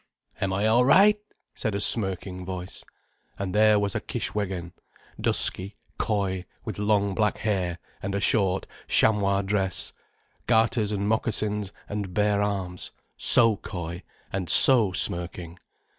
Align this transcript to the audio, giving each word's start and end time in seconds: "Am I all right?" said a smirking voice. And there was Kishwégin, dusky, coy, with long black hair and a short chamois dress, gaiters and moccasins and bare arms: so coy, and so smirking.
"Am 0.39 0.51
I 0.51 0.65
all 0.65 0.83
right?" 0.83 1.19
said 1.53 1.75
a 1.75 1.79
smirking 1.79 2.43
voice. 2.43 2.83
And 3.37 3.53
there 3.53 3.77
was 3.77 3.93
Kishwégin, 3.93 4.71
dusky, 5.21 5.75
coy, 5.99 6.45
with 6.65 6.79
long 6.79 7.13
black 7.13 7.37
hair 7.37 7.77
and 8.01 8.15
a 8.15 8.19
short 8.19 8.65
chamois 8.87 9.43
dress, 9.43 9.93
gaiters 10.47 10.91
and 10.91 11.07
moccasins 11.07 11.71
and 11.87 12.15
bare 12.15 12.41
arms: 12.41 12.89
so 13.15 13.57
coy, 13.57 14.01
and 14.33 14.49
so 14.49 14.91
smirking. 14.91 15.59